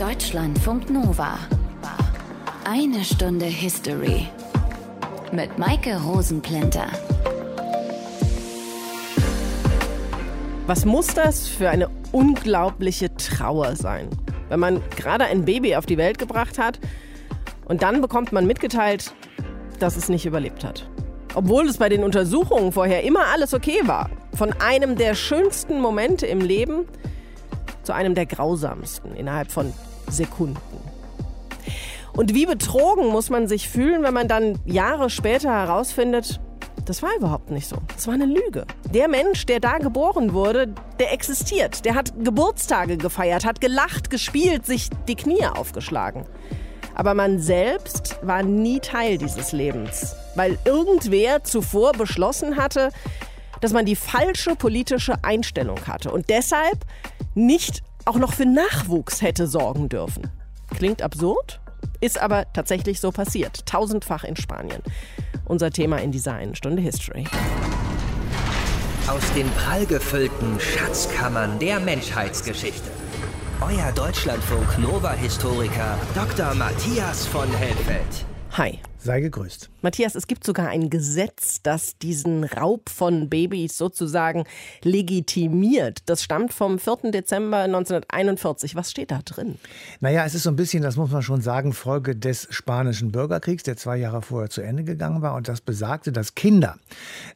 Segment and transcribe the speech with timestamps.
[0.00, 1.38] Deutschlandfunk Nova.
[2.64, 4.28] Eine Stunde History.
[5.30, 6.86] Mit Maike Rosenplinter.
[10.66, 14.08] Was muss das für eine unglaubliche Trauer sein?
[14.48, 16.80] Wenn man gerade ein Baby auf die Welt gebracht hat
[17.66, 19.12] und dann bekommt man mitgeteilt,
[19.80, 20.88] dass es nicht überlebt hat.
[21.34, 24.08] Obwohl es bei den Untersuchungen vorher immer alles okay war.
[24.32, 26.86] Von einem der schönsten Momente im Leben
[27.82, 29.74] zu einem der grausamsten innerhalb von
[30.10, 30.60] Sekunden.
[32.12, 36.40] Und wie betrogen muss man sich fühlen, wenn man dann Jahre später herausfindet,
[36.84, 37.76] das war überhaupt nicht so.
[37.94, 38.66] Das war eine Lüge.
[38.92, 41.84] Der Mensch, der da geboren wurde, der existiert.
[41.84, 46.26] Der hat Geburtstage gefeiert, hat gelacht, gespielt, sich die Knie aufgeschlagen.
[46.94, 52.90] Aber man selbst war nie Teil dieses Lebens, weil irgendwer zuvor beschlossen hatte,
[53.60, 56.84] dass man die falsche politische Einstellung hatte und deshalb
[57.34, 60.28] nicht auch noch für Nachwuchs hätte sorgen dürfen.
[60.76, 61.60] Klingt absurd,
[62.00, 64.82] ist aber tatsächlich so passiert, tausendfach in Spanien.
[65.44, 67.24] Unser Thema in dieser einen Stunde History.
[69.06, 72.90] Aus den prallgefüllten Schatzkammern der Menschheitsgeschichte.
[73.60, 76.54] Euer Deutschlandfunk Nova-Historiker Dr.
[76.54, 78.26] Matthias von Helfeld.
[78.52, 78.80] Hi.
[79.02, 79.70] Sei gegrüßt.
[79.80, 84.44] Matthias, es gibt sogar ein Gesetz, das diesen Raub von Babys sozusagen
[84.82, 86.00] legitimiert.
[86.04, 87.10] Das stammt vom 4.
[87.10, 88.76] Dezember 1941.
[88.76, 89.54] Was steht da drin?
[90.00, 93.62] Naja, es ist so ein bisschen, das muss man schon sagen, Folge des Spanischen Bürgerkriegs,
[93.62, 95.34] der zwei Jahre vorher zu Ende gegangen war.
[95.34, 96.76] Und das besagte, dass Kinder,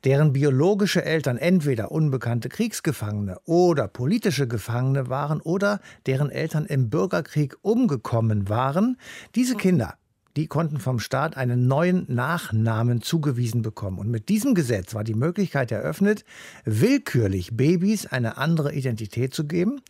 [0.04, 7.56] deren biologische Eltern entweder unbekannte Kriegsgefangene oder politische Gefangene waren oder deren Eltern im Bürgerkrieg
[7.62, 8.98] umgekommen waren,
[9.34, 9.94] diese Kinder
[10.36, 13.98] die konnten vom Staat einen neuen Nachnamen zugewiesen bekommen.
[13.98, 16.24] Und mit diesem Gesetz war die Möglichkeit eröffnet,
[16.64, 19.80] willkürlich Babys eine andere Identität zu geben,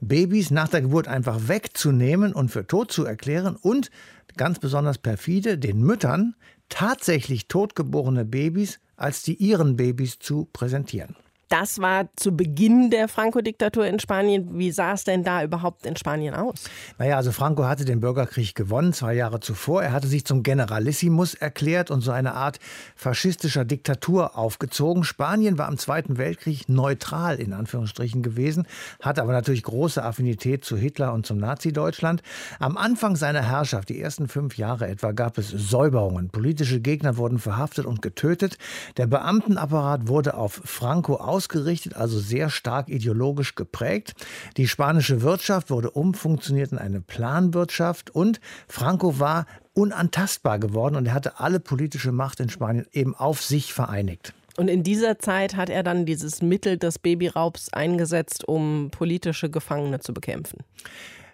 [0.00, 3.90] Babys nach der Geburt einfach wegzunehmen und für tot zu erklären und
[4.36, 6.34] ganz besonders perfide den Müttern
[6.68, 11.16] tatsächlich totgeborene Babys als die ihren Babys zu präsentieren.
[11.50, 14.56] Das war zu Beginn der Franco-Diktatur in Spanien.
[14.56, 16.70] Wie sah es denn da überhaupt in Spanien aus?
[16.96, 19.82] Naja, also Franco hatte den Bürgerkrieg gewonnen, zwei Jahre zuvor.
[19.82, 22.60] Er hatte sich zum Generalissimus erklärt und so eine Art
[22.94, 25.02] faschistischer Diktatur aufgezogen.
[25.02, 28.68] Spanien war im Zweiten Weltkrieg neutral in Anführungsstrichen gewesen,
[29.02, 32.22] hatte aber natürlich große Affinität zu Hitler und zum Nazi-Deutschland.
[32.60, 36.30] Am Anfang seiner Herrschaft, die ersten fünf Jahre etwa, gab es Säuberungen.
[36.30, 38.56] Politische Gegner wurden verhaftet und getötet.
[38.98, 44.12] Der Beamtenapparat wurde auf Franco aus ausgerichtet, also sehr stark ideologisch geprägt.
[44.58, 51.14] Die spanische Wirtschaft wurde umfunktioniert in eine Planwirtschaft und Franco war unantastbar geworden und er
[51.14, 54.34] hatte alle politische Macht in Spanien eben auf sich vereinigt.
[54.58, 60.00] Und in dieser Zeit hat er dann dieses Mittel des Babyraubs eingesetzt, um politische Gefangene
[60.00, 60.58] zu bekämpfen.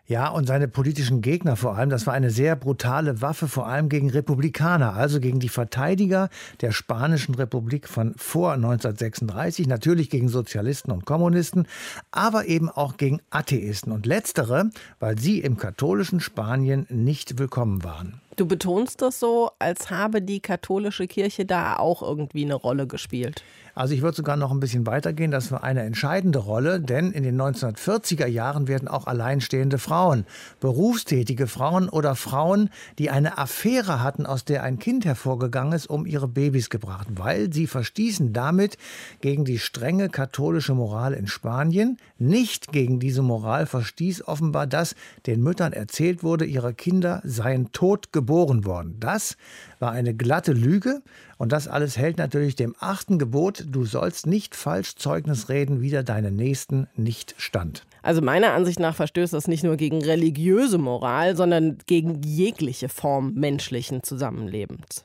[0.08, 3.88] Ja, und seine politischen Gegner vor allem, das war eine sehr brutale Waffe, vor allem
[3.88, 6.28] gegen Republikaner, also gegen die Verteidiger
[6.60, 11.66] der Spanischen Republik von vor 1936, natürlich gegen Sozialisten und Kommunisten,
[12.12, 18.20] aber eben auch gegen Atheisten und letztere, weil sie im katholischen Spanien nicht willkommen waren.
[18.36, 23.42] Du betonst das so, als habe die katholische Kirche da auch irgendwie eine Rolle gespielt.
[23.76, 25.30] Also ich würde sogar noch ein bisschen weitergehen.
[25.30, 30.24] Das war eine entscheidende Rolle, denn in den 1940er Jahren werden auch alleinstehende Frauen,
[30.60, 36.06] berufstätige Frauen oder Frauen, die eine Affäre hatten, aus der ein Kind hervorgegangen ist, um
[36.06, 38.78] ihre Babys gebracht, weil sie verstießen damit
[39.20, 41.98] gegen die strenge katholische Moral in Spanien.
[42.18, 44.94] Nicht gegen diese Moral verstieß offenbar, dass
[45.26, 48.96] den Müttern erzählt wurde, ihre Kinder seien tot geboren worden.
[49.00, 49.36] Das
[49.78, 51.02] war eine glatte Lüge
[51.38, 56.02] und das alles hält natürlich dem achten Gebot, du sollst nicht falsch Zeugnis reden, wieder
[56.02, 57.84] deinen Nächsten nicht stand.
[58.02, 63.34] Also meiner Ansicht nach verstößt das nicht nur gegen religiöse Moral, sondern gegen jegliche Form
[63.34, 65.04] menschlichen Zusammenlebens.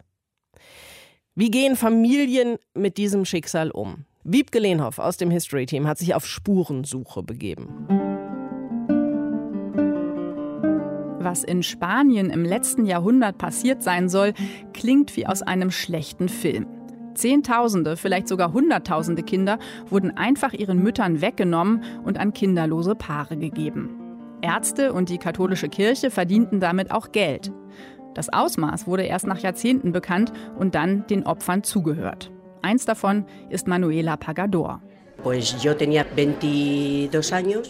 [1.35, 4.05] Wie gehen Familien mit diesem Schicksal um?
[4.23, 8.30] Wiebke Lehnhoff aus dem History Team hat sich auf Spurensuche begeben.
[11.31, 14.33] Was in Spanien im letzten Jahrhundert passiert sein soll,
[14.73, 16.67] klingt wie aus einem schlechten Film.
[17.13, 19.57] Zehntausende, vielleicht sogar Hunderttausende Kinder
[19.87, 23.91] wurden einfach ihren Müttern weggenommen und an kinderlose Paare gegeben.
[24.41, 27.53] Ärzte und die katholische Kirche verdienten damit auch Geld.
[28.13, 32.29] Das Ausmaß wurde erst nach Jahrzehnten bekannt und dann den Opfern zugehört.
[32.61, 34.81] Eins davon ist Manuela Pagador.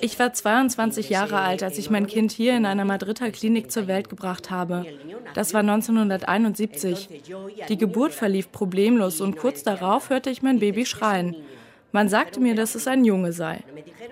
[0.01, 3.87] Ich war 22 Jahre alt, als ich mein Kind hier in einer Madrider Klinik zur
[3.87, 4.85] Welt gebracht habe.
[5.33, 7.09] Das war 1971.
[7.69, 11.35] Die Geburt verlief problemlos und kurz darauf hörte ich mein Baby schreien.
[11.91, 13.63] Man sagte mir, dass es ein Junge sei.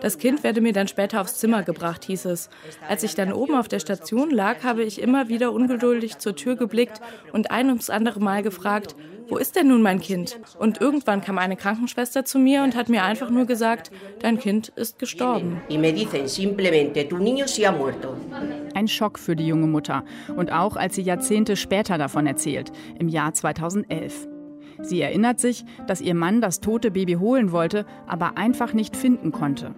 [0.02, 2.50] Das Kind werde mir dann später aufs Zimmer gebracht, hieß es.
[2.90, 6.58] Als ich dann oben auf der Station lag, habe ich immer wieder ungeduldig zur Tür
[6.58, 7.00] geblickt
[7.32, 8.96] und ein ums andere Mal gefragt,
[9.30, 10.40] wo ist denn nun mein Kind?
[10.58, 14.70] Und irgendwann kam eine Krankenschwester zu mir und hat mir einfach nur gesagt, dein Kind
[14.70, 15.62] ist gestorben.
[18.74, 20.04] Ein Schock für die junge Mutter.
[20.36, 24.28] Und auch als sie Jahrzehnte später davon erzählt, im Jahr 2011.
[24.82, 29.32] Sie erinnert sich, dass ihr Mann das tote Baby holen wollte, aber einfach nicht finden
[29.32, 29.76] konnte.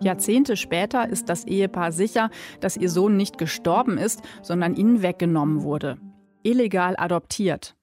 [0.00, 2.30] Jahrzehnte später ist das Ehepaar sicher,
[2.60, 5.98] dass ihr Sohn nicht gestorben ist, sondern ihnen weggenommen wurde.
[6.42, 7.74] Illegal adoptiert.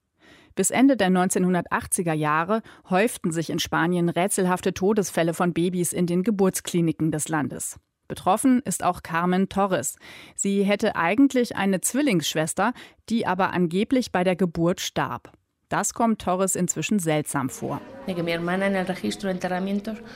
[0.56, 6.24] Bis Ende der 1980er Jahre häuften sich in Spanien rätselhafte Todesfälle von Babys in den
[6.24, 7.80] Geburtskliniken des Landes.
[8.08, 9.96] Betroffen ist auch Carmen Torres.
[10.36, 12.74] Sie hätte eigentlich eine Zwillingsschwester,
[13.08, 15.32] die aber angeblich bei der Geburt starb.
[15.70, 17.80] Das kommt Torres inzwischen seltsam vor.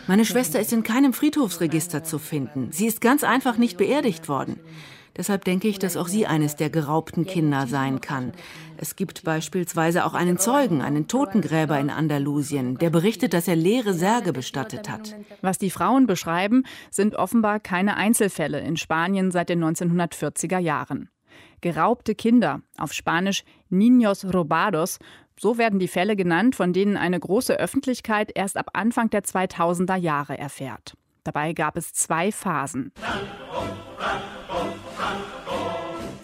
[0.08, 2.74] Meine Schwester ist in keinem Friedhofsregister zu finden.
[2.74, 4.60] Sie ist ganz einfach nicht beerdigt worden.
[5.16, 8.34] Deshalb denke ich, dass auch sie eines der geraubten Kinder sein kann.
[8.78, 13.94] Es gibt beispielsweise auch einen Zeugen, einen Totengräber in Andalusien, der berichtet, dass er leere
[13.94, 15.16] Särge bestattet hat.
[15.42, 21.10] Was die Frauen beschreiben, sind offenbar keine Einzelfälle in Spanien seit den 1940er Jahren.
[21.62, 25.00] Geraubte Kinder, auf Spanisch Niños robados,
[25.40, 29.96] so werden die Fälle genannt, von denen eine große Öffentlichkeit erst ab Anfang der 2000er
[29.96, 30.96] Jahre erfährt.
[31.24, 32.92] Dabei gab es zwei Phasen.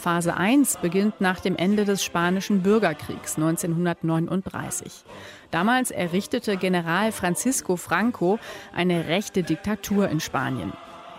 [0.02, 5.04] Phase 1 beginnt nach dem Ende des Spanischen Bürgerkriegs 1939.
[5.52, 8.40] Damals errichtete General Francisco Franco
[8.74, 10.74] eine rechte Diktatur in Spanien.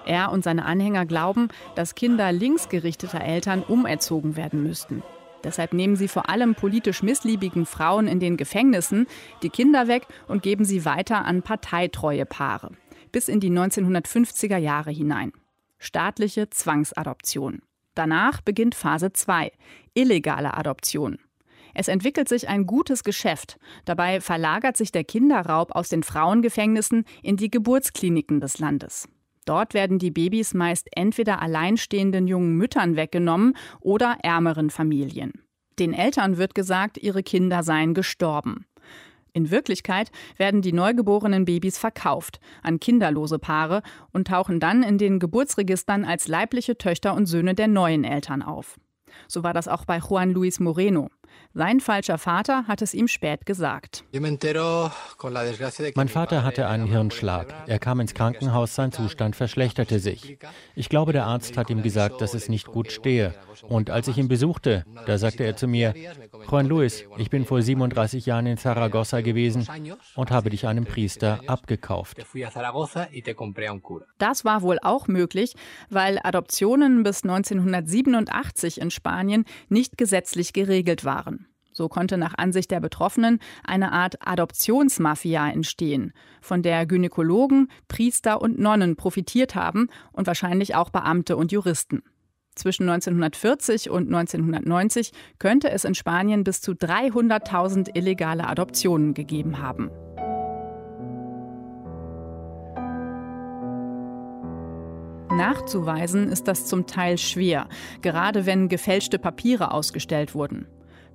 [0.04, 5.04] Er und seine Anhänger glauben, dass Kinder linksgerichteter Eltern umerzogen werden müssten.
[5.44, 9.06] Deshalb nehmen sie vor allem politisch missliebigen Frauen in den Gefängnissen
[9.44, 12.72] die Kinder weg und geben sie weiter an parteitreue Paare.
[13.12, 15.32] Bis in die 1950er Jahre hinein.
[15.78, 17.62] Staatliche Zwangsadoption.
[17.94, 19.52] Danach beginnt Phase 2,
[19.94, 21.18] illegale Adoption.
[21.74, 23.58] Es entwickelt sich ein gutes Geschäft.
[23.84, 29.08] Dabei verlagert sich der Kinderraub aus den Frauengefängnissen in die Geburtskliniken des Landes.
[29.44, 35.32] Dort werden die Babys meist entweder alleinstehenden jungen Müttern weggenommen oder ärmeren Familien.
[35.78, 38.66] Den Eltern wird gesagt, ihre Kinder seien gestorben.
[39.34, 43.82] In Wirklichkeit werden die neugeborenen Babys verkauft an kinderlose Paare
[44.12, 48.78] und tauchen dann in den Geburtsregistern als leibliche Töchter und Söhne der neuen Eltern auf.
[49.28, 51.08] So war das auch bei Juan Luis Moreno.
[51.54, 54.04] Sein falscher Vater hat es ihm spät gesagt.
[54.12, 57.54] Mein Vater hatte einen Hirnschlag.
[57.66, 60.38] Er kam ins Krankenhaus, sein Zustand verschlechterte sich.
[60.74, 63.34] Ich glaube, der Arzt hat ihm gesagt, dass es nicht gut stehe.
[63.68, 65.94] Und als ich ihn besuchte, da sagte er zu mir,
[66.50, 69.68] Juan Luis, ich bin vor 37 Jahren in Zaragoza gewesen
[70.16, 72.16] und habe dich einem Priester abgekauft.
[74.18, 75.54] Das war wohl auch möglich,
[75.90, 81.21] weil Adoptionen bis 1987 in Spanien nicht gesetzlich geregelt waren.
[81.72, 88.58] So konnte nach Ansicht der Betroffenen eine Art Adoptionsmafia entstehen, von der Gynäkologen, Priester und
[88.58, 92.02] Nonnen profitiert haben und wahrscheinlich auch Beamte und Juristen.
[92.54, 99.90] Zwischen 1940 und 1990 könnte es in Spanien bis zu 300.000 illegale Adoptionen gegeben haben.
[105.34, 107.68] Nachzuweisen ist das zum Teil schwer,
[108.02, 110.66] gerade wenn gefälschte Papiere ausgestellt wurden.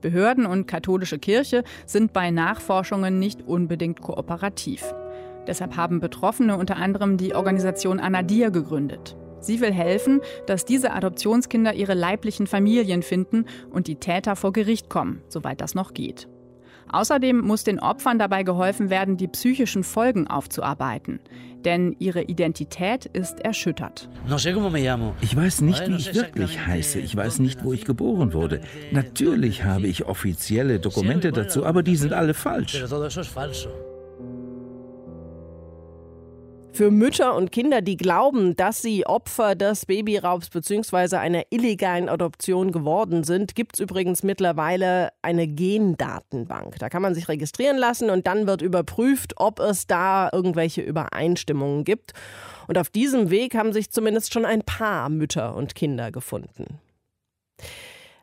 [0.02, 4.84] Behörden und katholische Kirche sind bei Nachforschungen nicht unbedingt kooperativ.
[5.48, 9.16] Deshalb haben Betroffene unter anderem die Organisation Anadir gegründet.
[9.40, 14.90] Sie will helfen, dass diese Adoptionskinder ihre leiblichen Familien finden und die Täter vor Gericht
[14.90, 16.28] kommen, soweit das noch geht.
[16.92, 21.20] Außerdem muss den Opfern dabei geholfen werden, die psychischen Folgen aufzuarbeiten.
[21.66, 24.10] Denn ihre Identität ist erschüttert.
[25.22, 27.00] Ich weiß nicht, wie ich wirklich heiße.
[27.00, 28.62] Ich weiß nicht, wo ich geboren wurde.
[28.92, 32.84] Natürlich habe ich offizielle Dokumente dazu, aber die sind alle falsch.
[36.78, 41.16] Für Mütter und Kinder, die glauben, dass sie Opfer des Babyraubs bzw.
[41.16, 46.78] einer illegalen Adoption geworden sind, gibt es übrigens mittlerweile eine Gendatenbank.
[46.78, 51.84] Da kann man sich registrieren lassen und dann wird überprüft, ob es da irgendwelche Übereinstimmungen
[51.84, 52.14] gibt.
[52.68, 56.80] Und auf diesem Weg haben sich zumindest schon ein paar Mütter und Kinder gefunden.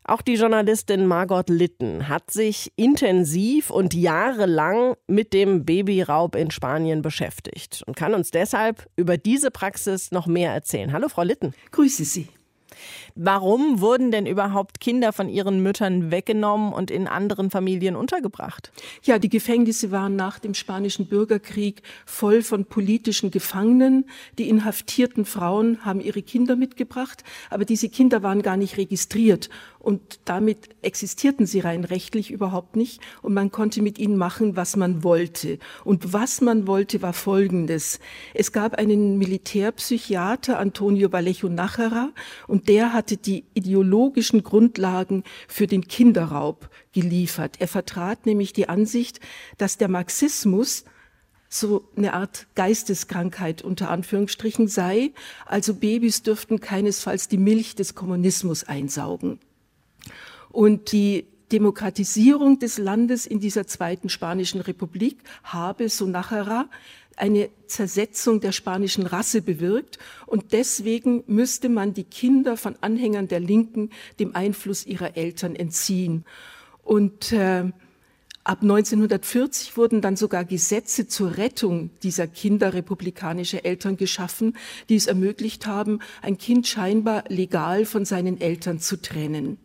[0.06, 7.00] Auch die Journalistin Margot Litten hat sich intensiv und jahrelang mit dem Babyraub in Spanien
[7.00, 10.92] beschäftigt und kann uns deshalb über diese Praxis noch mehr erzählen.
[10.92, 11.54] Hallo, Frau Litten.
[11.70, 12.28] Grüße Sie.
[13.14, 18.72] Warum wurden denn überhaupt Kinder von ihren Müttern weggenommen und in anderen Familien untergebracht?
[19.02, 24.06] Ja, die Gefängnisse waren nach dem Spanischen Bürgerkrieg voll von politischen Gefangenen.
[24.38, 29.48] Die inhaftierten Frauen haben ihre Kinder mitgebracht, aber diese Kinder waren gar nicht registriert
[29.84, 34.76] und damit existierten sie rein rechtlich überhaupt nicht und man konnte mit ihnen machen, was
[34.76, 35.58] man wollte.
[35.84, 38.00] Und was man wollte, war Folgendes.
[38.32, 42.12] Es gab einen Militärpsychiater, Antonio Vallejo Nachera,
[42.48, 47.56] und der hatte die ideologischen Grundlagen für den Kinderraub geliefert.
[47.58, 49.20] Er vertrat nämlich die Ansicht,
[49.58, 50.84] dass der Marxismus
[51.48, 55.12] so eine Art Geisteskrankheit unter Anführungsstrichen sei.
[55.46, 59.38] Also Babys dürften keinesfalls die Milch des Kommunismus einsaugen.
[60.54, 66.68] Und die Demokratisierung des Landes in dieser zweiten spanischen Republik habe, so nachher,
[67.16, 73.40] eine Zersetzung der spanischen Rasse bewirkt und deswegen müsste man die Kinder von Anhängern der
[73.40, 76.24] Linken dem Einfluss ihrer Eltern entziehen.
[76.84, 77.72] Und äh,
[78.44, 84.56] ab 1940 wurden dann sogar Gesetze zur Rettung dieser Kinder republikanischer Eltern geschaffen,
[84.88, 89.58] die es ermöglicht haben, ein Kind scheinbar legal von seinen Eltern zu trennen.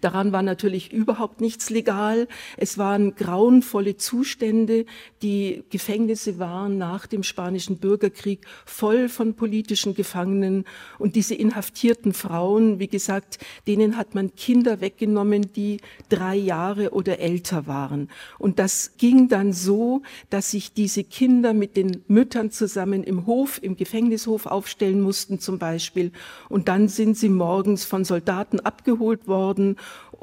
[0.00, 2.28] Daran war natürlich überhaupt nichts legal.
[2.56, 4.86] Es waren grauenvolle Zustände.
[5.22, 10.64] Die Gefängnisse waren nach dem Spanischen Bürgerkrieg voll von politischen Gefangenen.
[10.98, 17.18] Und diese inhaftierten Frauen, wie gesagt, denen hat man Kinder weggenommen, die drei Jahre oder
[17.18, 18.08] älter waren.
[18.38, 23.60] Und das ging dann so, dass sich diese Kinder mit den Müttern zusammen im Hof,
[23.62, 26.12] im Gefängnishof aufstellen mussten zum Beispiel.
[26.48, 29.73] Und dann sind sie morgens von Soldaten abgeholt worden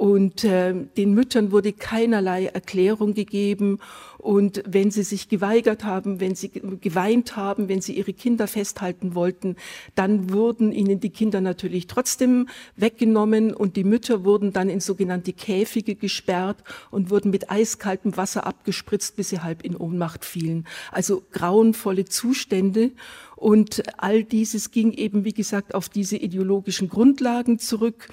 [0.02, 3.80] und äh, den Müttern wurde keinerlei Erklärung gegeben.
[4.18, 9.16] Und wenn sie sich geweigert haben, wenn sie geweint haben, wenn sie ihre Kinder festhalten
[9.16, 9.58] wollten,
[9.96, 15.34] dann wurden ihnen die Kinder natürlich trotzdem weggenommen und die Mütter wurden dann in sogenannte
[15.34, 20.66] Käfige gesperrt und wurden mit eiskaltem Wasser abgespritzt, bis sie halb in Ohnmacht fielen.
[20.92, 22.92] Also grauenvolle Zustände.
[23.36, 28.08] Und all dieses ging eben, wie gesagt, auf diese ideologischen Grundlagen zurück.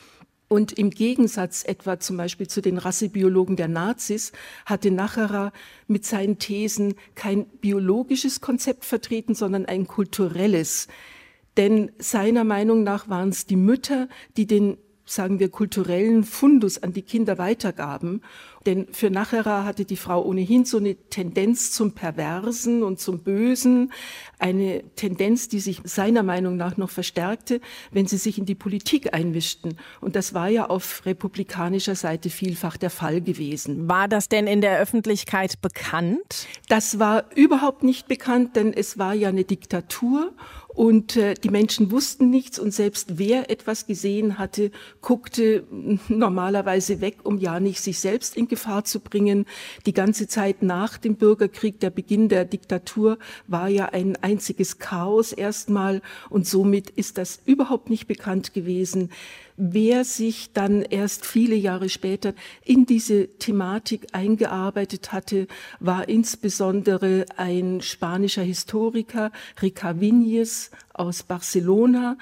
[0.49, 4.33] Und im Gegensatz etwa zum Beispiel zu den Rassebiologen der Nazis
[4.65, 5.53] hatte Nacherer
[5.87, 10.89] mit seinen Thesen kein biologisches Konzept vertreten, sondern ein kulturelles.
[11.59, 14.79] Denn seiner Meinung nach waren es die Mütter, die den
[15.11, 18.23] sagen wir, kulturellen Fundus an die Kinder weitergaben.
[18.67, 23.93] Denn für Nachera hatte die Frau ohnehin so eine Tendenz zum Perversen und zum Bösen,
[24.39, 27.61] eine Tendenz, die sich seiner Meinung nach noch verstärkte,
[27.93, 29.79] wenn sie sich in die Politik einmischten.
[30.01, 33.89] Und das war ja auf republikanischer Seite vielfach der Fall gewesen.
[33.89, 36.47] War das denn in der Öffentlichkeit bekannt?
[36.69, 40.33] Das war überhaupt nicht bekannt, denn es war ja eine Diktatur
[40.79, 44.71] und äh, die Menschen wussten nichts und selbst wer etwas gesehen hatte,
[45.01, 45.65] guckte
[46.09, 49.45] normalerweise weg, um ja nicht sich selbst in Gefahr zu bringen.
[49.87, 53.19] Die ganze Zeit nach dem Bürgerkrieg, der Beginn der Diktatur,
[53.49, 59.11] war ja ein einziges Chaos erstmal und somit ist das überhaupt nicht bekannt gewesen.
[59.61, 62.33] Wer sich dann erst viele Jahre später
[62.65, 65.49] in diese Thematik eingearbeitet hatte,
[65.81, 72.17] war insbesondere ein spanischer Historiker, Ricavinies aus Barcelona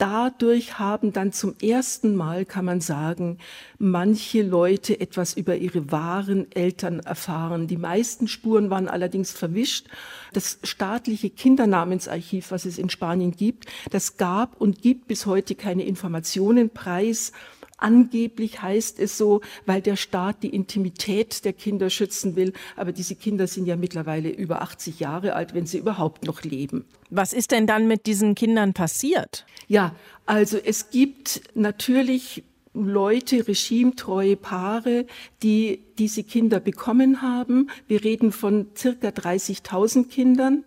[0.00, 3.38] dadurch haben dann zum ersten Mal, kann man sagen,
[3.78, 7.66] manche Leute etwas über ihre wahren Eltern erfahren.
[7.66, 9.86] Die meisten Spuren waren allerdings verwischt.
[10.32, 15.84] Das staatliche Kindernamensarchiv, was es in Spanien gibt, das gab und gibt bis heute keine
[15.84, 17.32] Informationen preis.
[17.80, 22.52] Angeblich heißt es so, weil der Staat die Intimität der Kinder schützen will.
[22.76, 26.84] Aber diese Kinder sind ja mittlerweile über 80 Jahre alt, wenn sie überhaupt noch leben.
[27.10, 29.44] Was ist denn dann mit diesen Kindern passiert?
[29.66, 29.94] Ja,
[30.26, 35.06] also es gibt natürlich Leute, regimetreue Paare,
[35.42, 37.68] die diese Kinder bekommen haben.
[37.88, 40.64] Wir reden von circa 30.000 Kindern.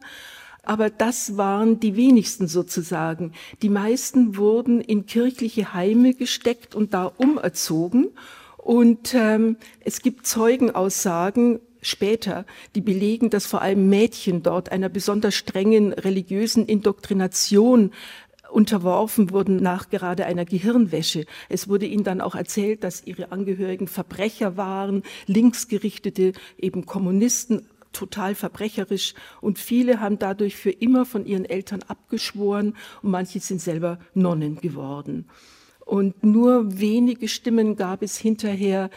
[0.64, 3.34] Aber das waren die wenigsten sozusagen.
[3.62, 8.08] Die meisten wurden in kirchliche Heime gesteckt und da umerzogen.
[8.58, 15.36] Und ähm, es gibt Zeugenaussagen später, die belegen, dass vor allem Mädchen dort einer besonders
[15.36, 17.92] strengen religiösen Indoktrination
[18.54, 21.26] unterworfen wurden nach gerade einer Gehirnwäsche.
[21.50, 28.36] Es wurde ihnen dann auch erzählt, dass ihre Angehörigen Verbrecher waren, linksgerichtete, eben Kommunisten, total
[28.36, 34.00] verbrecherisch und viele haben dadurch für immer von ihren Eltern abgeschworen und manche sind selber
[34.14, 35.26] Nonnen geworden.
[35.86, 38.90] Und nur wenige Stimmen gab es hinterher,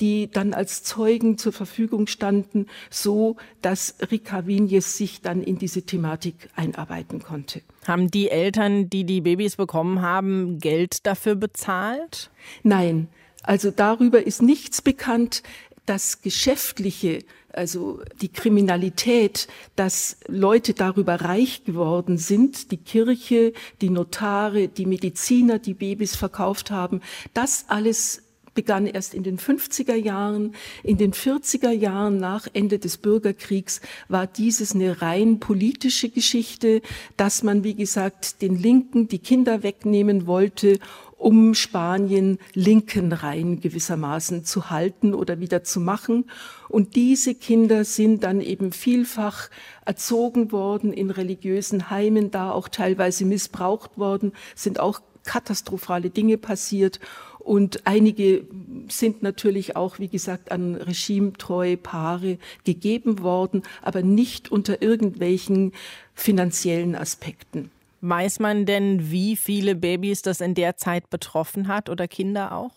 [0.00, 5.82] die dann als Zeugen zur Verfügung standen, so dass Rika Vignes sich dann in diese
[5.82, 7.62] Thematik einarbeiten konnte.
[7.86, 12.30] Haben die Eltern, die die Babys bekommen haben, Geld dafür bezahlt?
[12.62, 13.08] Nein,
[13.42, 15.42] also darüber ist nichts bekannt.
[15.86, 24.68] Das Geschäftliche, also die Kriminalität, dass Leute darüber reich geworden sind, die Kirche, die Notare,
[24.68, 27.00] die Mediziner, die Babys verkauft haben,
[27.32, 30.54] das alles begann erst in den 50er Jahren.
[30.82, 36.80] In den 40er Jahren nach Ende des Bürgerkriegs war dieses eine rein politische Geschichte,
[37.16, 40.78] dass man, wie gesagt, den Linken die Kinder wegnehmen wollte
[41.16, 46.30] um Spanien linken Reihen gewissermaßen zu halten oder wieder zu machen.
[46.68, 49.48] Und diese Kinder sind dann eben vielfach
[49.84, 57.00] erzogen worden in religiösen Heimen, da auch teilweise missbraucht worden, sind auch katastrophale Dinge passiert.
[57.38, 58.46] Und einige
[58.88, 65.72] sind natürlich auch, wie gesagt, an regimetreue Paare gegeben worden, aber nicht unter irgendwelchen
[66.14, 67.70] finanziellen Aspekten.
[68.06, 72.72] Weiß man denn, wie viele Babys das in der Zeit betroffen hat oder Kinder auch?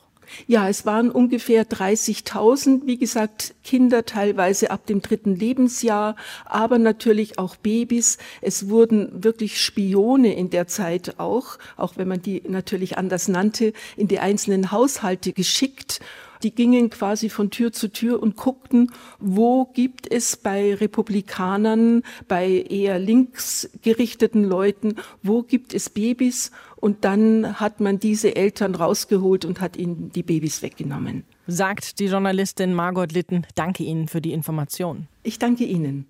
[0.48, 6.16] Ja, es waren ungefähr 30.000, wie gesagt, Kinder teilweise ab dem dritten Lebensjahr,
[6.46, 8.20] aber natürlich auch Babys.
[8.42, 13.74] Es wurden wirklich Spione in der Zeit auch, auch wenn man die natürlich anders nannte,
[13.98, 16.00] in die einzelnen Haushalte geschickt
[16.44, 22.50] die gingen quasi von Tür zu Tür und guckten, wo gibt es bei Republikanern, bei
[22.50, 29.62] eher linksgerichteten Leuten, wo gibt es Babys und dann hat man diese Eltern rausgeholt und
[29.62, 31.24] hat ihnen die Babys weggenommen.
[31.48, 33.48] Sagt die Journalistin Margot Litten.
[33.56, 35.08] Danke Ihnen für die Information.
[35.24, 36.06] Ich danke Ihnen.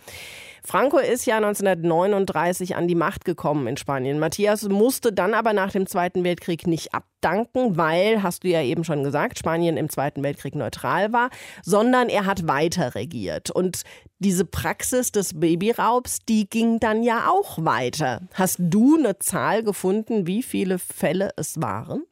[0.68, 4.20] Franco ist ja 1939 an die Macht gekommen in Spanien.
[4.20, 8.84] Matthias musste dann aber nach dem Zweiten Weltkrieg nicht abdanken, weil, hast du ja eben
[8.84, 11.30] schon gesagt, Spanien im Zweiten Weltkrieg neutral war,
[11.64, 13.50] sondern er hat weiter regiert.
[13.50, 13.84] Und
[14.20, 18.24] diese Praxis des Babyraubs, die ging dann ja auch weiter.
[18.34, 22.04] Hast du eine Zahl gefunden, wie viele Fälle es waren?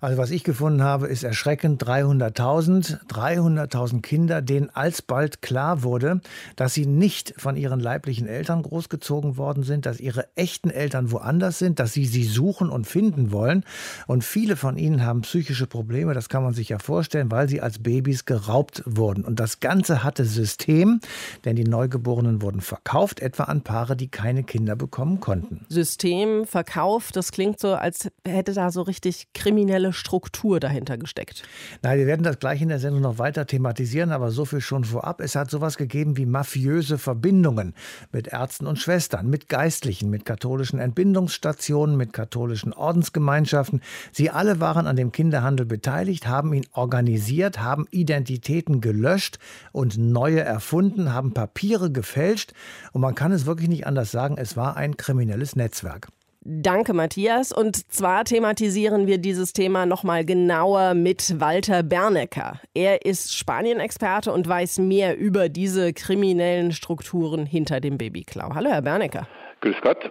[0.00, 3.06] Also was ich gefunden habe, ist erschreckend 300.000.
[3.06, 6.20] 300.000 Kinder, denen alsbald klar wurde,
[6.56, 11.58] dass sie nicht von ihren leiblichen Eltern großgezogen worden sind, dass ihre echten Eltern woanders
[11.58, 13.64] sind, dass sie sie suchen und finden wollen.
[14.06, 17.60] Und viele von ihnen haben psychische Probleme, das kann man sich ja vorstellen, weil sie
[17.60, 19.24] als Babys geraubt wurden.
[19.24, 21.00] Und das Ganze hatte System,
[21.44, 25.66] denn die Neugeborenen wurden verkauft, etwa an Paare, die keine Kinder bekommen konnten.
[25.68, 31.42] System, Verkauf, das klingt so, als hätte da so richtig kriminelle Struktur dahinter gesteckt.
[31.82, 34.84] Nein, wir werden das gleich in der Sendung noch weiter thematisieren, aber so viel schon
[34.84, 35.20] vorab.
[35.20, 37.74] Es hat sowas gegeben wie mafiöse Verbindungen
[38.12, 43.80] mit Ärzten und Schwestern, mit Geistlichen, mit katholischen Entbindungsstationen, mit katholischen Ordensgemeinschaften.
[44.12, 49.38] Sie alle waren an dem Kinderhandel beteiligt, haben ihn organisiert, haben Identitäten gelöscht
[49.72, 52.52] und neue erfunden, haben Papiere gefälscht.
[52.92, 56.08] Und man kann es wirklich nicht anders sagen, es war ein kriminelles Netzwerk.
[56.42, 57.52] Danke, Matthias.
[57.52, 62.60] Und zwar thematisieren wir dieses Thema nochmal genauer mit Walter Bernecker.
[62.72, 68.54] Er ist Spanien-Experte und weiß mehr über diese kriminellen Strukturen hinter dem Babyklau.
[68.54, 69.28] Hallo, Herr Bernecker.
[69.60, 70.10] Grüß Gott.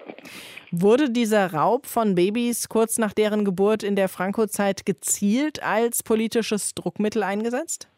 [0.72, 6.76] Wurde dieser Raub von Babys kurz nach deren Geburt in der Franco-Zeit gezielt als politisches
[6.76, 7.88] Druckmittel eingesetzt?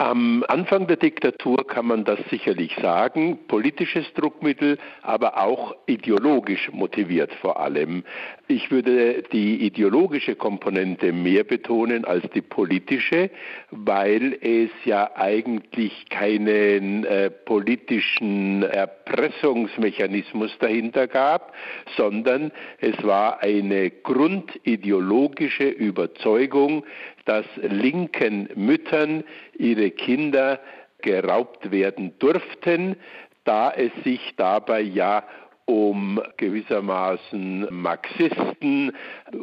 [0.00, 7.30] Am Anfang der Diktatur kann man das sicherlich sagen, politisches Druckmittel, aber auch ideologisch motiviert
[7.42, 8.04] vor allem.
[8.48, 13.28] Ich würde die ideologische Komponente mehr betonen als die politische,
[13.72, 21.52] weil es ja eigentlich keinen äh, politischen Erpressungsmechanismus dahinter gab,
[21.98, 26.84] sondern es war eine grundideologische Überzeugung,
[27.24, 29.24] dass linken Müttern
[29.56, 30.60] ihre Kinder
[31.02, 32.96] geraubt werden durften,
[33.44, 35.24] da es sich dabei ja
[35.64, 38.92] um gewissermaßen Marxisten,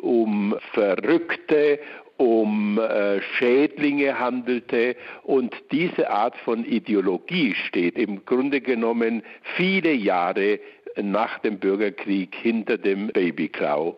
[0.01, 1.79] um Verrückte,
[2.17, 9.23] um äh, Schädlinge handelte und diese Art von Ideologie steht im Grunde genommen
[9.55, 10.59] viele Jahre
[11.01, 13.97] nach dem Bürgerkrieg hinter dem Babyklau.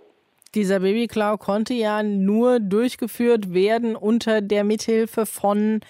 [0.56, 5.82] Dieser Babyklau konnte ja nur durchgeführt werden unter der Mithilfe von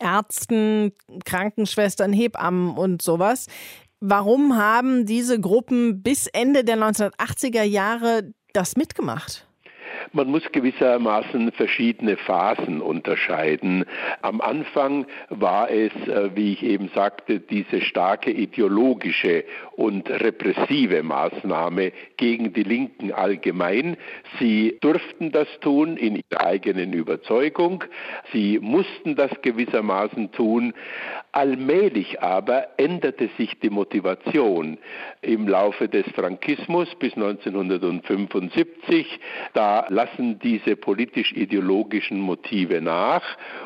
[0.00, 0.92] Ärzten,
[1.26, 3.46] Krankenschwestern, Hebammen und sowas.
[4.00, 9.46] Warum haben diese Gruppen bis Ende der 1980er Jahre das mitgemacht?
[10.12, 13.84] Man muss gewissermaßen verschiedene Phasen unterscheiden.
[14.22, 19.44] Am Anfang war es, äh, wie ich eben sagte, diese starke ideologische
[19.80, 23.96] und repressive Maßnahme gegen die Linken allgemein.
[24.38, 27.84] Sie durften das tun in ihrer eigenen Überzeugung.
[28.30, 30.74] Sie mussten das gewissermaßen tun.
[31.32, 34.76] Allmählich aber änderte sich die Motivation
[35.22, 39.18] im Laufe des Frankismus bis 1975.
[39.54, 43.22] Da lassen diese politisch-ideologischen Motive nach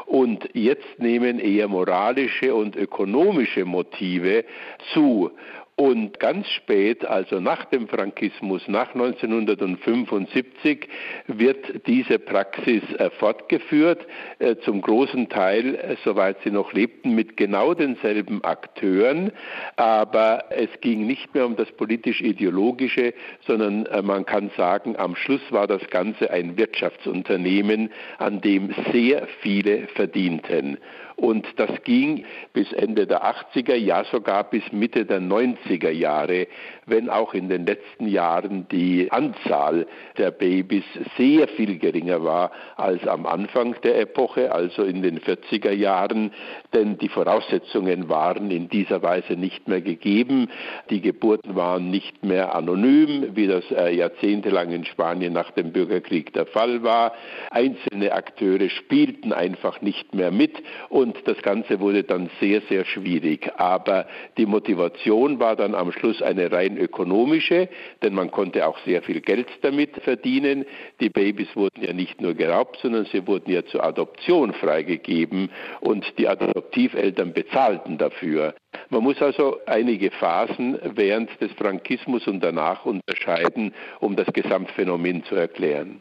[0.06, 4.44] und jetzt nehmen eher moralische und ökonomische Motive
[4.92, 5.32] zu.
[5.76, 10.88] Und ganz spät, also nach dem Frankismus, nach 1975,
[11.26, 14.06] wird diese Praxis äh, fortgeführt,
[14.38, 19.32] äh, zum großen Teil, äh, soweit sie noch lebten, mit genau denselben Akteuren.
[19.74, 23.12] Aber es ging nicht mehr um das politisch-ideologische,
[23.44, 29.88] sondern man kann sagen, am Schluss war das Ganze ein Wirtschaftsunternehmen, an dem sehr viele
[29.88, 30.78] verdienten.
[31.16, 36.48] Und das ging bis Ende der 80er, ja sogar bis Mitte der 90er Jahre,
[36.86, 39.86] wenn auch in den letzten Jahren die Anzahl
[40.18, 40.84] der Babys
[41.16, 46.32] sehr viel geringer war als am Anfang der Epoche, also in den 40er Jahren,
[46.72, 50.50] denn die Voraussetzungen waren in dieser Weise nicht mehr gegeben.
[50.90, 56.32] Die Geburten waren nicht mehr anonym, wie das äh, jahrzehntelang in Spanien nach dem Bürgerkrieg
[56.32, 57.12] der Fall war.
[57.50, 60.54] Einzelne Akteure spielten einfach nicht mehr mit
[60.88, 63.50] und das Ganze wurde dann sehr, sehr schwierig.
[63.56, 67.68] Aber die Motivation war dann am Schluss eine rein ökonomische,
[68.02, 70.64] denn man konnte auch sehr viel Geld damit verdienen.
[71.00, 76.06] Die Babys wurden ja nicht nur geraubt, sondern sie wurden ja zur Adoption freigegeben und
[76.18, 78.54] die Adoptiveltern bezahlten dafür.
[78.90, 85.34] Man muss also einige Phasen während des Frankismus und danach unterscheiden, um das Gesamtphänomen zu
[85.34, 86.00] erklären.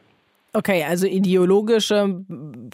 [0.56, 2.24] Okay, also ideologische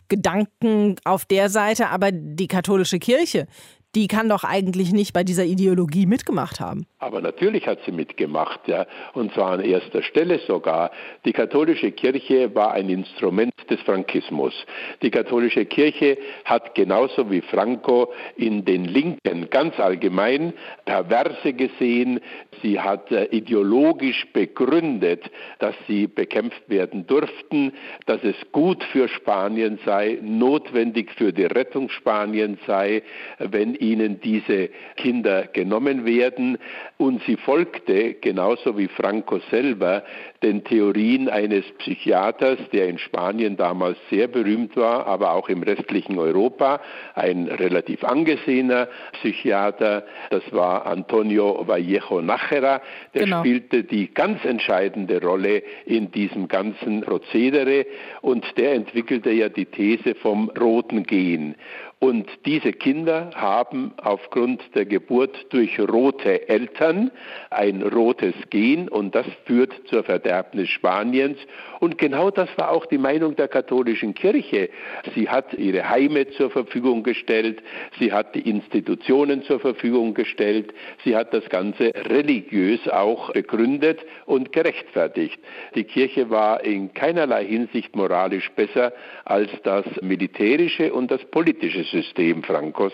[0.10, 3.48] Gedanken auf der Seite, aber die katholische Kirche,
[3.96, 6.86] die kann doch eigentlich nicht bei dieser Ideologie mitgemacht haben.
[7.00, 10.92] Aber natürlich hat sie mitgemacht, ja, und zwar an erster Stelle sogar.
[11.26, 14.54] Die katholische Kirche war ein Instrument des Frankismus.
[15.02, 20.54] Die katholische Kirche hat genauso wie Franco in den Linken ganz allgemein
[20.86, 22.20] Perverse gesehen.
[22.62, 27.74] Sie hat äh, ideologisch begründet, dass sie bekämpft werden durften,
[28.06, 33.04] dass es gut für Spanien sei, notwendig für die Rettung Spaniens sei,
[33.39, 36.58] wenn ihnen diese Kinder genommen werden.
[36.98, 40.04] Und sie folgte, genauso wie Franco selber,
[40.43, 46.17] den Theorien eines Psychiaters, der in Spanien damals sehr berühmt war, aber auch im restlichen
[46.17, 46.80] Europa,
[47.15, 52.82] ein relativ angesehener Psychiater, das war Antonio Vallejo Nachera,
[53.13, 53.39] der genau.
[53.41, 57.86] spielte die ganz entscheidende Rolle in diesem ganzen Prozedere
[58.21, 61.56] und der entwickelte ja die These vom roten Gen.
[62.02, 67.12] Und diese Kinder haben aufgrund der Geburt durch rote Eltern
[67.50, 71.38] ein rotes Gen und das führt zur Verderbnis Spaniens.
[71.82, 74.70] Und genau das war auch die Meinung der katholischen Kirche.
[75.14, 77.62] Sie hat ihre Heime zur Verfügung gestellt,
[78.00, 84.54] sie hat die Institutionen zur Verfügung gestellt, sie hat das Ganze religiös auch begründet und
[84.54, 85.38] gerechtfertigt.
[85.76, 88.94] Die Kirche war in keinerlei Hinsicht moralisch besser
[89.26, 92.93] als das militärische und das politische System Frankos.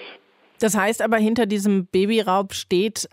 [0.60, 3.10] Das heißt aber, hinter diesem Babyraub steht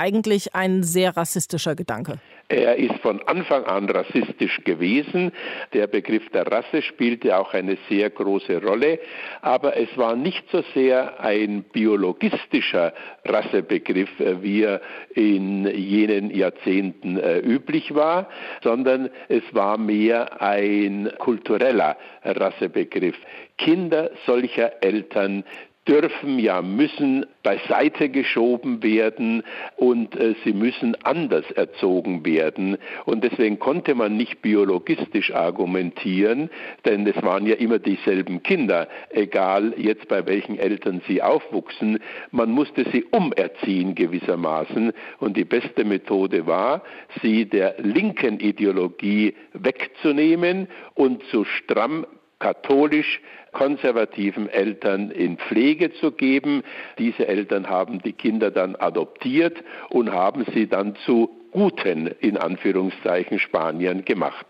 [0.00, 2.18] eigentlich ein sehr rassistischer Gedanke.
[2.48, 5.30] Er ist von Anfang an rassistisch gewesen.
[5.72, 8.98] Der Begriff der Rasse spielte auch eine sehr große Rolle.
[9.40, 12.92] Aber es war nicht so sehr ein biologistischer
[13.24, 14.80] Rassebegriff, äh, wie er
[15.14, 18.28] in jenen Jahrzehnten äh, üblich war,
[18.64, 23.16] sondern es war mehr ein kultureller Rassebegriff.
[23.58, 25.44] Kinder solcher Eltern
[25.90, 29.42] dürfen, ja müssen beiseite geschoben werden
[29.76, 32.78] und äh, sie müssen anders erzogen werden.
[33.06, 36.48] Und deswegen konnte man nicht biologistisch argumentieren,
[36.84, 41.98] denn es waren ja immer dieselben Kinder, egal jetzt bei welchen Eltern sie aufwuchsen.
[42.30, 46.84] Man musste sie umerziehen gewissermaßen und die beste Methode war,
[47.20, 52.06] sie der linken Ideologie wegzunehmen und zu stramm
[52.40, 53.20] katholisch
[53.52, 56.62] konservativen Eltern in Pflege zu geben.
[56.98, 59.58] Diese Eltern haben die Kinder dann adoptiert
[59.88, 64.46] und haben sie dann zu guten, in Anführungszeichen, Spaniern gemacht.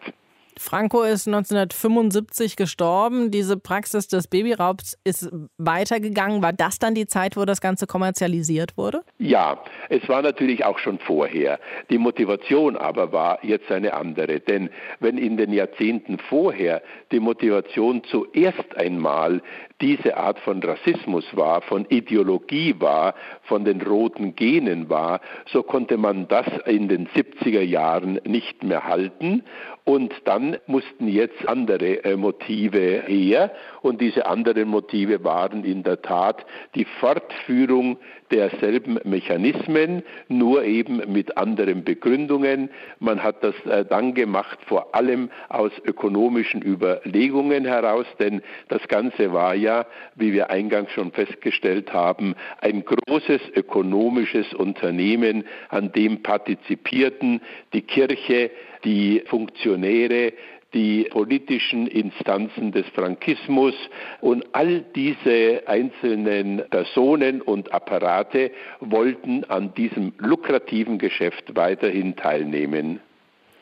[0.60, 3.30] Franco ist 1975 gestorben.
[3.30, 6.42] Diese Praxis des Babyraubs ist weitergegangen.
[6.42, 9.00] War das dann die Zeit, wo das Ganze kommerzialisiert wurde?
[9.16, 11.58] Ja, es war natürlich auch schon vorher.
[11.88, 14.40] Die Motivation aber war jetzt eine andere.
[14.40, 14.68] Denn
[15.00, 19.40] wenn in den Jahrzehnten vorher die Motivation zuerst einmal
[19.80, 25.96] diese Art von Rassismus war, von Ideologie war, von den roten Genen war, so konnte
[25.96, 29.42] man das in den 70er Jahren nicht mehr halten.
[29.84, 33.50] Und dann mussten jetzt andere äh, Motive her.
[33.82, 37.98] Und diese anderen Motive waren in der Tat die Fortführung
[38.30, 42.70] derselben Mechanismen, nur eben mit anderen Begründungen.
[42.98, 49.32] Man hat das äh, dann gemacht, vor allem aus ökonomischen Überlegungen heraus, denn das Ganze
[49.32, 57.40] war ja, wie wir eingangs schon festgestellt haben, ein großes ökonomisches Unternehmen, an dem partizipierten
[57.72, 58.50] die Kirche,
[58.84, 60.32] die Funktionäre,
[60.74, 63.74] die politischen Instanzen des Frankismus
[64.20, 73.00] und all diese einzelnen Personen und Apparate wollten an diesem lukrativen Geschäft weiterhin teilnehmen.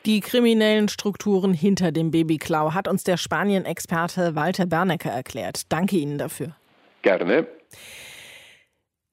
[0.05, 5.63] Die kriminellen Strukturen hinter dem Babyklau hat uns der Spanien-Experte Walter Bernecker erklärt.
[5.69, 6.55] Danke Ihnen dafür.
[7.01, 7.47] Gerne.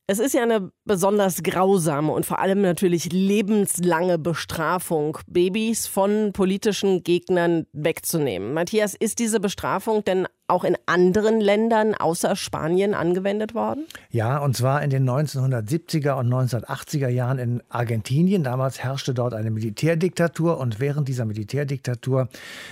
[0.06, 7.03] Es ist ja eine besonders grausame und vor allem natürlich lebenslange Bestrafung, Babys von politischen
[7.03, 8.55] Gegnern wegzunehmen.
[8.55, 13.87] Matthias, ist diese Bestrafung denn auch in anderen Ländern außer Spanien angewendet worden?
[14.11, 18.44] Ja, und zwar in den 1970er und 1980er Jahren in Argentinien.
[18.44, 22.29] Damals herrschte dort eine Militärdiktatur und während dieser Militärdiktatur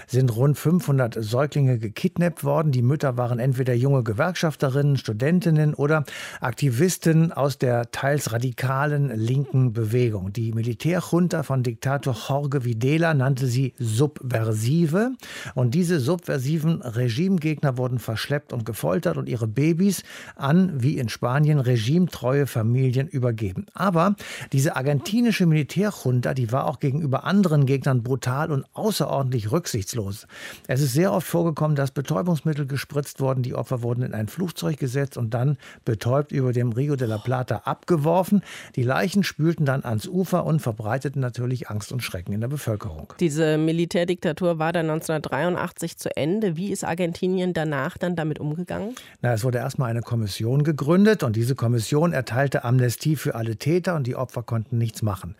[0.07, 2.71] sind rund 500 Säuglinge gekidnappt worden.
[2.71, 6.05] Die Mütter waren entweder junge Gewerkschafterinnen, Studentinnen oder
[6.41, 10.31] Aktivisten aus der teils radikalen linken Bewegung.
[10.31, 15.13] Die Militärjunta von Diktator Jorge Videla nannte sie Subversive
[15.55, 20.03] und diese subversiven Regimegegner Gegner wurden verschleppt und gefoltert und ihre Babys
[20.37, 23.65] an, wie in Spanien, regimetreue Familien übergeben.
[23.73, 24.17] Aber
[24.53, 30.27] diese argentinische Militärjunta, die war auch gegenüber anderen Gegnern brutal und außerordentlich rücksichtslos.
[30.67, 34.79] Es ist sehr oft vorgekommen, dass Betäubungsmittel gespritzt wurden, die Opfer wurden in ein Flugzeug
[34.79, 37.63] gesetzt und dann betäubt über dem Rio de la Plata
[37.95, 38.43] abgeworfen.
[38.77, 43.13] Die Leichen spülten dann ans Ufer und verbreiteten natürlich Angst und Schrecken in der Bevölkerung.
[43.21, 46.57] Diese Militärdiktatur war dann 1983 zu Ende.
[46.57, 48.95] Wie ist Argentinien danach dann damit umgegangen?
[49.23, 53.95] Na, es wurde erstmal eine Kommission gegründet und diese Kommission erteilte Amnestie für alle Täter
[53.95, 55.37] und die Opfer konnten nichts machen.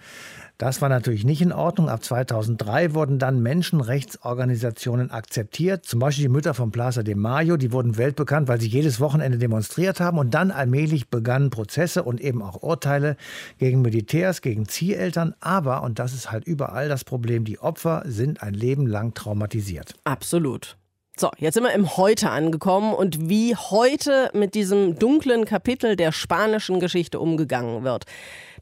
[0.57, 1.89] Das war natürlich nicht in Ordnung.
[1.89, 5.85] Ab 2003 wurden dann Menschenrechtsorganisationen akzeptiert.
[5.85, 9.39] Zum Beispiel die Mütter von Plaza de Mayo, die wurden weltbekannt, weil sie jedes Wochenende
[9.39, 10.17] demonstriert haben.
[10.17, 13.17] Und dann allmählich begannen Prozesse und eben auch Urteile
[13.59, 15.35] gegen Militärs, gegen Zieheltern.
[15.41, 19.95] Aber, und das ist halt überall das Problem, die Opfer sind ein Leben lang traumatisiert.
[20.05, 20.77] Absolut.
[21.17, 26.11] So, jetzt sind wir im Heute angekommen und wie heute mit diesem dunklen Kapitel der
[26.11, 28.05] spanischen Geschichte umgegangen wird.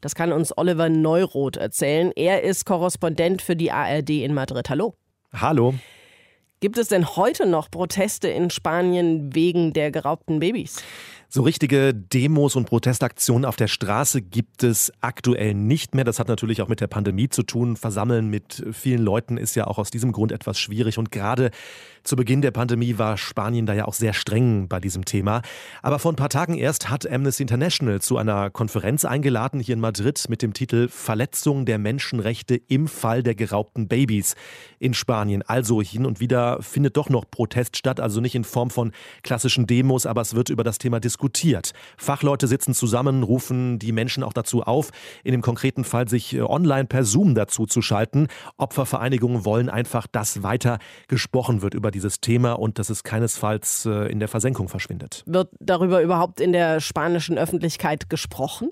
[0.02, 2.12] Das kann uns Oliver Neuroth erzählen.
[2.14, 4.68] Er ist Korrespondent für die ARD in Madrid.
[4.68, 4.94] Hallo.
[5.32, 5.74] Hallo.
[6.60, 10.82] Gibt es denn heute noch Proteste in Spanien wegen der geraubten Babys?
[11.34, 16.04] So richtige Demos und Protestaktionen auf der Straße gibt es aktuell nicht mehr.
[16.04, 17.78] Das hat natürlich auch mit der Pandemie zu tun.
[17.78, 20.98] Versammeln mit vielen Leuten ist ja auch aus diesem Grund etwas schwierig.
[20.98, 21.50] Und gerade
[22.02, 25.40] zu Beginn der Pandemie war Spanien da ja auch sehr streng bei diesem Thema.
[25.80, 29.80] Aber vor ein paar Tagen erst hat Amnesty International zu einer Konferenz eingeladen hier in
[29.80, 34.34] Madrid mit dem Titel Verletzung der Menschenrechte im Fall der geraubten Babys
[34.78, 35.40] in Spanien.
[35.40, 38.92] Also hin und wieder findet doch noch Protest statt, also nicht in Form von
[39.22, 41.72] klassischen Demos, aber es wird über das Thema diskutiert diskutiert.
[41.96, 44.90] Fachleute sitzen zusammen, rufen die Menschen auch dazu auf,
[45.22, 48.26] in dem konkreten Fall sich äh, online per Zoom dazu zu schalten.
[48.56, 54.10] Opfervereinigungen wollen einfach, dass weiter gesprochen wird über dieses Thema und dass es keinesfalls äh,
[54.10, 55.22] in der Versenkung verschwindet.
[55.26, 58.70] Wird darüber überhaupt in der spanischen Öffentlichkeit gesprochen?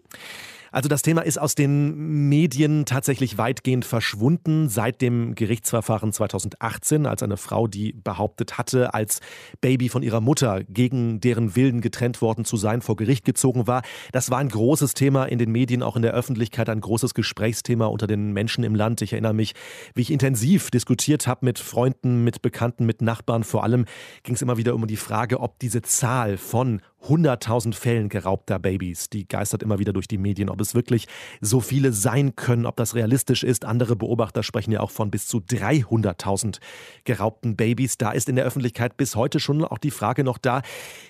[0.72, 7.22] Also das Thema ist aus den Medien tatsächlich weitgehend verschwunden seit dem Gerichtsverfahren 2018, als
[7.22, 9.20] eine Frau, die behauptet hatte, als
[9.60, 13.82] Baby von ihrer Mutter gegen deren Willen getrennt worden zu sein, vor Gericht gezogen war.
[14.12, 17.86] Das war ein großes Thema in den Medien, auch in der Öffentlichkeit, ein großes Gesprächsthema
[17.86, 19.02] unter den Menschen im Land.
[19.02, 19.54] Ich erinnere mich,
[19.94, 23.42] wie ich intensiv diskutiert habe mit Freunden, mit Bekannten, mit Nachbarn.
[23.42, 23.86] Vor allem
[24.22, 29.08] ging es immer wieder um die Frage, ob diese Zahl von 100.000 Fällen geraubter Babys.
[29.08, 30.48] Die geistert immer wieder durch die Medien.
[30.48, 31.08] Ob es wirklich
[31.40, 33.64] so viele sein können, ob das realistisch ist.
[33.64, 36.58] Andere Beobachter sprechen ja auch von bis zu 300.000
[37.04, 37.98] geraubten Babys.
[37.98, 40.62] Da ist in der Öffentlichkeit bis heute schon auch die Frage noch da,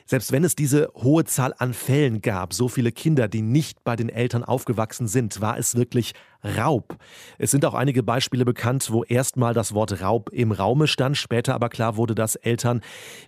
[0.06, 3.96] selbst wenn es diese hohe Zahl an Fällen gab, so viele Kinder, die nicht bei
[3.96, 6.96] den Eltern aufgewachsen sind, war es wirklich Raub.
[7.38, 11.54] Es sind auch einige Beispiele bekannt, wo erstmal das Wort Raub im Raume stand, später
[11.54, 12.80] aber klar wurde, dass Eltern,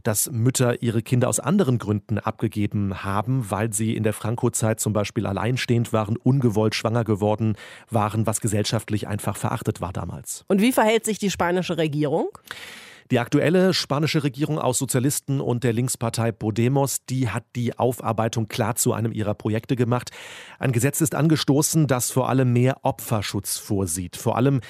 [0.03, 4.93] dass Mütter ihre Kinder aus anderen Gründen abgegeben haben, weil sie in der Franco-Zeit zum
[4.93, 7.57] Beispiel alleinstehend waren, ungewollt schwanger geworden
[7.91, 10.45] waren, was gesellschaftlich einfach verachtet war damals.
[10.49, 12.29] Und wie verhält sich die spanische Regierung?
[13.13, 18.75] Die aktuelle spanische Regierung aus Sozialisten und der Linkspartei Podemos, die hat die Aufarbeitung klar
[18.75, 20.13] zu einem ihrer Projekte gemacht.
[20.59, 24.17] Ein Gesetz ist angestoßen, das vor allem mehr Opferschutz vorsieht.
[24.17, 24.63] Vor allem,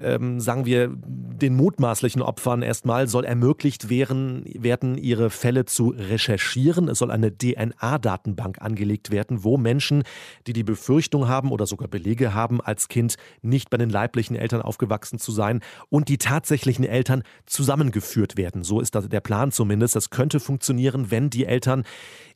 [0.00, 6.88] ähm, sagen wir, den mutmaßlichen Opfern erstmal soll ermöglicht werden, werden, ihre Fälle zu recherchieren.
[6.88, 10.04] Es soll eine DNA-Datenbank angelegt werden, wo Menschen,
[10.46, 14.62] die die Befürchtung haben oder sogar Belege haben, als Kind nicht bei den leiblichen Eltern
[14.62, 18.64] aufgewachsen zu sein und die tatsächlichen Eltern zusammen zusammengeführt werden.
[18.64, 19.96] So ist der Plan zumindest.
[19.96, 21.84] Das könnte funktionieren, wenn die Eltern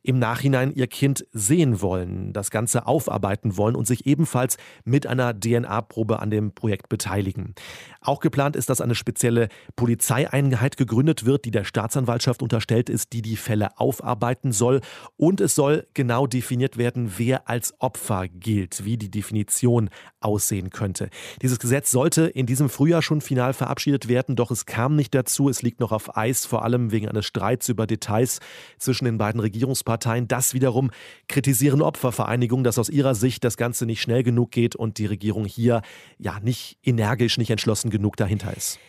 [0.03, 5.33] im Nachhinein ihr Kind sehen wollen, das Ganze aufarbeiten wollen und sich ebenfalls mit einer
[5.33, 7.55] DNA-Probe an dem Projekt beteiligen.
[8.01, 13.21] Auch geplant ist, dass eine spezielle Polizeieinheit gegründet wird, die der Staatsanwaltschaft unterstellt ist, die
[13.21, 14.81] die Fälle aufarbeiten soll.
[15.15, 19.89] Und es soll genau definiert werden, wer als Opfer gilt, wie die Definition
[20.19, 21.09] aussehen könnte.
[21.41, 25.42] Dieses Gesetz sollte in diesem Frühjahr schon final verabschiedet werden, doch es kam nicht dazu.
[25.49, 28.39] Es liegt noch auf Eis, vor allem wegen eines Streits über Details
[28.77, 30.03] zwischen den beiden Regierungsparteien.
[30.03, 30.27] Parteien.
[30.27, 30.91] Das wiederum
[31.27, 35.45] kritisieren Opfervereinigungen, dass aus ihrer Sicht das Ganze nicht schnell genug geht und die Regierung
[35.45, 35.81] hier
[36.17, 38.79] ja nicht energisch, nicht entschlossen genug dahinter ist.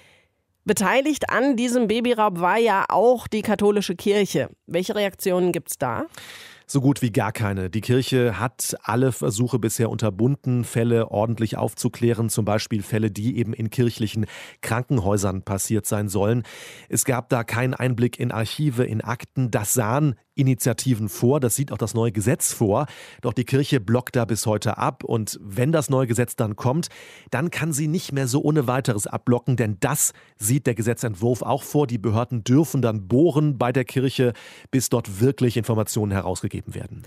[0.65, 4.49] Beteiligt an diesem Babyraub war ja auch die katholische Kirche.
[4.67, 6.07] Welche Reaktionen gibt es da?
[6.67, 7.69] So gut wie gar keine.
[7.69, 13.53] Die Kirche hat alle Versuche bisher unterbunden, Fälle ordentlich aufzuklären, zum Beispiel Fälle, die eben
[13.53, 14.25] in kirchlichen
[14.63, 16.43] Krankenhäusern passiert sein sollen.
[16.89, 19.51] Es gab da keinen Einblick in Archive, in Akten.
[19.51, 22.87] Das sahen Initiativen vor, das sieht auch das neue Gesetz vor.
[23.21, 25.05] Doch die Kirche blockt da bis heute ab.
[25.05, 26.89] Und wenn das neue Gesetz dann kommt,
[27.31, 31.63] dann kann sie nicht mehr so ohne weiteres abblocken, denn das sieht der Gesetzentwurf auch
[31.63, 31.87] vor.
[31.87, 34.33] Die Behörden dürfen dann bohren bei der Kirche,
[34.71, 37.03] bis dort wirklich Informationen herausgegeben werden.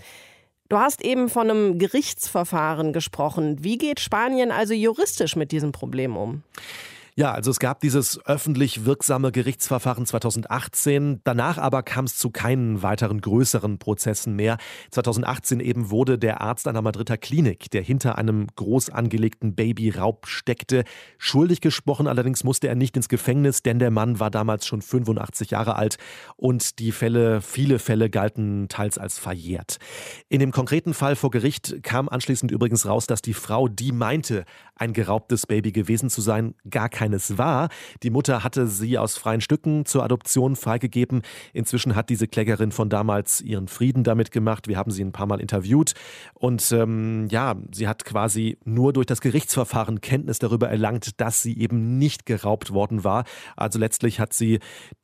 [0.70, 3.64] Du hast eben von einem Gerichtsverfahren gesprochen.
[3.64, 6.44] Wie geht Spanien also juristisch mit diesem Problem um?
[7.20, 11.22] Ja, also es gab dieses öffentlich wirksame Gerichtsverfahren 2018.
[11.24, 14.58] Danach aber kam es zu keinen weiteren größeren Prozessen mehr.
[14.92, 20.84] 2018 eben wurde der Arzt einer Madrider Klinik, der hinter einem groß angelegten Babyraub steckte,
[21.18, 22.06] schuldig gesprochen.
[22.06, 25.98] Allerdings musste er nicht ins Gefängnis, denn der Mann war damals schon 85 Jahre alt
[26.36, 29.78] und die Fälle, viele Fälle galten teils als verjährt.
[30.30, 34.46] In dem konkreten Fall vor Gericht kam anschließend übrigens raus, dass die Frau, die meinte,
[34.76, 37.70] ein geraubtes Baby gewesen zu sein, gar kein keines war.
[38.04, 41.22] Die Mutter hatte sie aus freien Stücken zur Adoption freigegeben.
[41.54, 44.68] Inzwischen hat diese Klägerin von damals ihren Frieden damit gemacht.
[44.68, 45.94] Wir haben sie ein paar Mal interviewt.
[46.34, 51.58] Und ähm, ja, sie hat quasi nur durch das Gerichtsverfahren Kenntnis darüber erlangt, dass sie
[51.58, 53.24] eben nicht geraubt worden war.
[53.56, 54.60] Also letztlich hat sie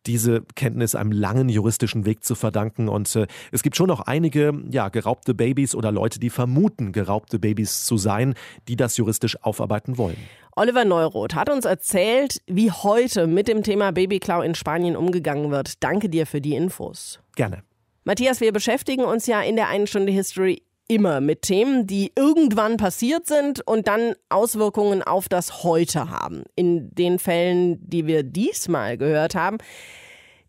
[0.06, 2.89] diese Kenntnis einem langen juristischen Weg zu verdanken.
[2.89, 7.39] Und äh, es gibt schon noch einige ja, geraubte Babys oder Leute, die vermuten, geraubte
[7.39, 8.34] Babys zu sein,
[8.68, 10.18] die das juristisch aufarbeiten wollen.
[10.56, 15.84] Oliver Neuroth hat uns erzählt, wie heute mit dem Thema Babyklau in Spanien umgegangen wird.
[15.84, 17.20] Danke dir für die Infos.
[17.36, 17.63] Gerne.
[18.04, 22.78] Matthias, wir beschäftigen uns ja in der einen Stunde History immer mit Themen, die irgendwann
[22.78, 26.44] passiert sind und dann Auswirkungen auf das Heute haben.
[26.56, 29.58] In den Fällen, die wir diesmal gehört haben,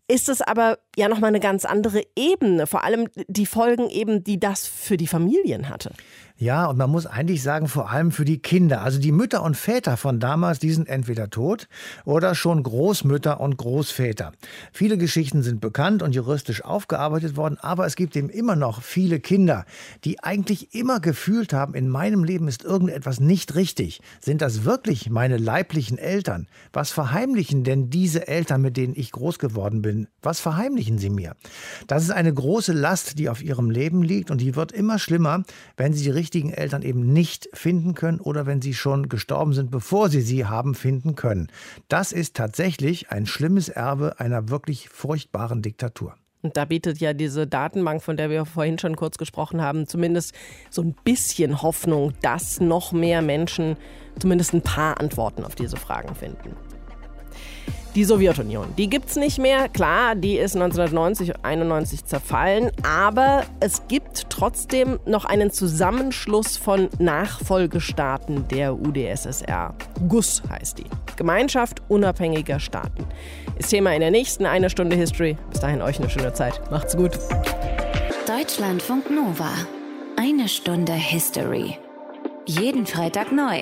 [0.07, 4.39] ist es aber ja nochmal eine ganz andere Ebene, vor allem die Folgen eben, die
[4.39, 5.93] das für die Familien hatte.
[6.37, 8.81] Ja, und man muss eigentlich sagen, vor allem für die Kinder.
[8.81, 11.69] Also die Mütter und Väter von damals, die sind entweder tot
[12.03, 14.33] oder schon Großmütter und Großväter.
[14.73, 19.21] Viele Geschichten sind bekannt und juristisch aufgearbeitet worden, aber es gibt eben immer noch viele
[19.21, 19.63] Kinder,
[20.03, 24.01] die eigentlich immer gefühlt haben, in meinem Leben ist irgendetwas nicht richtig.
[24.19, 26.47] Sind das wirklich meine leiblichen Eltern?
[26.73, 30.09] Was verheimlichen denn diese Eltern, mit denen ich groß geworden bin?
[30.21, 31.37] Was verheimlichen sie mir?
[31.87, 35.43] Das ist eine große Last, die auf ihrem Leben liegt und die wird immer schlimmer,
[35.77, 39.69] wenn sie die richtigen Eltern eben nicht finden können oder wenn sie schon gestorben sind,
[39.69, 41.49] bevor sie sie haben finden können.
[41.87, 46.15] Das ist tatsächlich ein schlimmes Erbe einer wirklich furchtbaren Diktatur.
[46.41, 50.33] Und da bietet ja diese Datenbank, von der wir vorhin schon kurz gesprochen haben, zumindest
[50.71, 53.77] so ein bisschen Hoffnung, dass noch mehr Menschen
[54.19, 56.55] zumindest ein paar Antworten auf diese Fragen finden.
[57.95, 59.69] Die Sowjetunion, die gibt es nicht mehr.
[59.69, 68.49] Klar, die ist 1990, 91 zerfallen, aber es gibt trotzdem noch einen Zusammenschluss von Nachfolgestaaten
[68.49, 69.73] der UdSSR.
[70.09, 70.83] GUS heißt die.
[71.15, 73.05] Gemeinschaft unabhängiger Staaten.
[73.57, 75.37] Ist Thema in der nächsten eine Stunde History.
[75.49, 76.59] Bis dahin euch eine schöne Zeit.
[76.69, 77.17] Macht's gut.
[78.27, 79.51] Deutschlandfunk Nova.
[80.17, 81.77] Eine Stunde History.
[82.45, 83.61] Jeden Freitag neu.